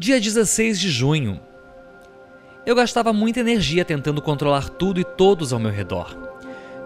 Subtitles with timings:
[0.00, 1.38] Dia 16 de junho.
[2.64, 6.16] Eu gastava muita energia tentando controlar tudo e todos ao meu redor.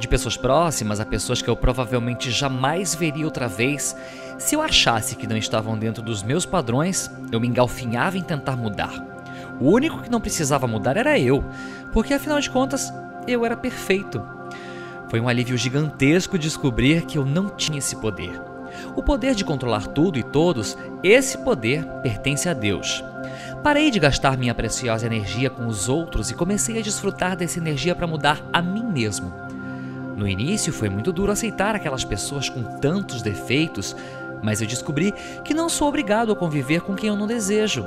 [0.01, 3.95] De pessoas próximas a pessoas que eu provavelmente jamais veria outra vez,
[4.37, 8.57] se eu achasse que não estavam dentro dos meus padrões, eu me engalfinhava em tentar
[8.57, 8.93] mudar.
[9.61, 11.45] O único que não precisava mudar era eu,
[11.93, 12.93] porque afinal de contas,
[13.29, 14.21] eu era perfeito.
[15.09, 18.54] Foi um alívio gigantesco descobrir que eu não tinha esse poder.
[18.97, 23.03] O poder de controlar tudo e todos, esse poder pertence a Deus.
[23.63, 27.95] Parei de gastar minha preciosa energia com os outros e comecei a desfrutar dessa energia
[27.95, 29.33] para mudar a mim mesmo.
[30.17, 33.97] No início foi muito duro aceitar aquelas pessoas com tantos defeitos,
[34.43, 35.13] mas eu descobri
[35.45, 37.87] que não sou obrigado a conviver com quem eu não desejo.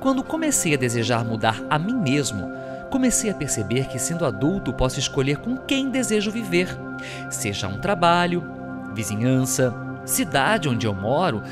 [0.00, 2.50] Quando comecei a desejar mudar a mim mesmo,
[2.90, 6.68] comecei a perceber que, sendo adulto, posso escolher com quem desejo viver,
[7.30, 8.42] seja um trabalho,
[8.94, 11.42] vizinhança, cidade onde eu moro,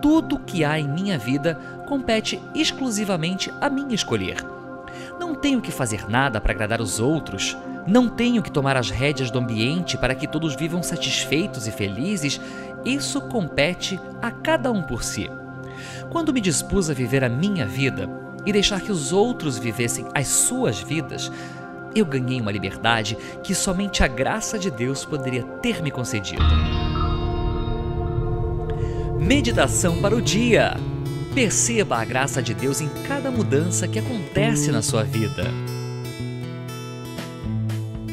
[0.00, 4.36] tudo que há em minha vida compete exclusivamente a mim escolher.
[5.18, 9.30] Não tenho que fazer nada para agradar os outros, não tenho que tomar as rédeas
[9.30, 12.40] do ambiente para que todos vivam satisfeitos e felizes,
[12.84, 15.30] isso compete a cada um por si.
[16.10, 18.08] Quando me dispus a viver a minha vida
[18.44, 21.30] e deixar que os outros vivessem as suas vidas,
[21.94, 26.44] eu ganhei uma liberdade que somente a graça de Deus poderia ter me concedido.
[29.26, 30.76] Meditação para o dia.
[31.34, 35.50] Perceba a graça de Deus em cada mudança que acontece na sua vida.